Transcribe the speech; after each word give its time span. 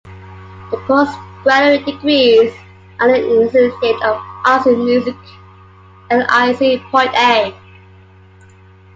The 0.71 0.83
postgraduate 0.87 1.85
degrees 1.85 2.51
are 2.99 3.07
the 3.11 3.19
Licentiate 3.19 4.01
of 4.03 4.19
Arts 4.43 4.65
in 4.65 4.83
Music 4.83 5.15
Lic.A. 6.09 7.55